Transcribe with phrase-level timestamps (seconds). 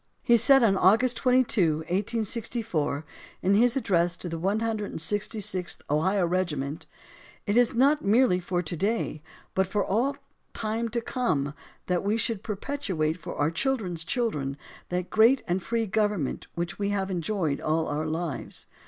[0.23, 3.05] He said, on August 22, 1864,
[3.43, 6.87] in his address to the 166th Ohio Regiment:
[7.45, 9.21] It is not merely for to day,
[9.53, 10.17] but for all
[10.55, 11.53] time to come,
[11.85, 14.57] that we should perpetuate for our children's children
[14.89, 18.65] that great and free government which we have enjoyed all our lives.